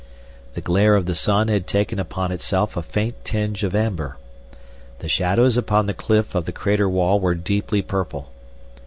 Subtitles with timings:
[0.55, 4.17] The glare of the sun had taken upon itself a faint tinge of amber;
[4.97, 8.31] the shadows upon the cliff of the crater wall were deeply purple.